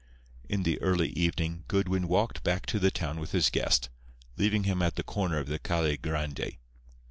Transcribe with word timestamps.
In 0.49 0.63
the 0.63 0.81
early 0.81 1.09
evening 1.09 1.63
Goodwin 1.67 2.07
walked 2.07 2.41
back 2.43 2.65
to 2.65 2.79
the 2.79 2.89
town 2.89 3.19
with 3.19 3.33
his 3.33 3.51
guest, 3.51 3.89
leaving 4.35 4.63
him 4.63 4.81
at 4.81 4.95
the 4.95 5.03
corner 5.03 5.37
of 5.37 5.45
the 5.47 5.59
Calle 5.59 5.95
Grande. 6.01 6.57